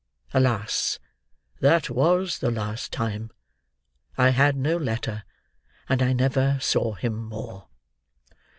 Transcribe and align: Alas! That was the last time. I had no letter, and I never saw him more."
Alas! 0.33 0.97
That 1.59 1.87
was 1.91 2.39
the 2.39 2.49
last 2.49 2.91
time. 2.91 3.29
I 4.17 4.29
had 4.29 4.55
no 4.55 4.75
letter, 4.77 5.25
and 5.87 6.01
I 6.01 6.11
never 6.11 6.57
saw 6.59 6.95
him 6.95 7.15
more." 7.25 7.67